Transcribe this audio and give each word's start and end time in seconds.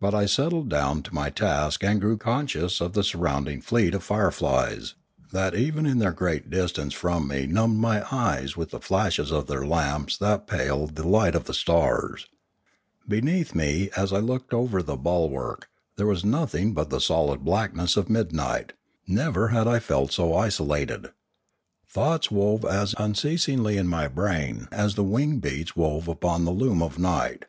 But 0.00 0.14
I 0.14 0.24
settled 0.24 0.70
down 0.70 1.02
to 1.02 1.14
my 1.14 1.28
task 1.28 1.84
and 1.84 2.00
grew 2.00 2.16
conscious 2.16 2.80
of 2.80 2.94
the 2.94 3.04
surrounding 3.04 3.60
fleet 3.60 3.92
of 3.92 4.02
fire 4.02 4.30
flies, 4.30 4.94
that 5.32 5.54
even 5.54 5.84
at 5.84 5.98
their 5.98 6.12
great 6.12 6.48
distance 6.48 6.94
from 6.94 7.28
me 7.28 7.44
numbed 7.44 7.76
my 7.78 8.02
eyes 8.10 8.56
with 8.56 8.70
the 8.70 8.80
flash 8.80 9.18
of 9.18 9.46
their 9.48 9.66
lamps 9.66 10.16
and 10.18 10.46
paled 10.46 10.94
the 10.96 11.06
light 11.06 11.34
of 11.34 11.44
the 11.44 11.52
stars. 11.52 12.26
Beneath 13.06 13.54
me, 13.54 13.90
as 13.94 14.14
I 14.14 14.18
looked 14.20 14.54
over 14.54 14.82
the 14.82 14.96
bulwark, 14.96 15.68
there 15.96 16.06
was 16.06 16.24
nothing 16.24 16.72
but 16.72 16.88
the 16.88 16.98
solid 16.98 17.44
blackness 17.44 17.98
of 17.98 18.08
midnight; 18.08 18.72
never 19.06 19.48
had 19.48 19.68
I 19.68 19.78
felt 19.78 20.10
so 20.10 20.34
isolated. 20.34 21.08
Thoughts 21.86 22.30
wove 22.30 22.64
as 22.64 22.94
unceasingly 22.96 23.76
in 23.76 23.90
ray 23.90 24.06
brain 24.08 24.68
as 24.72 24.94
the 24.94 25.04
wing 25.04 25.38
beats 25.38 25.76
wove 25.76 26.08
upon 26.08 26.46
the 26.46 26.50
loom 26.52 26.80
of 26.82 26.98
night. 26.98 27.44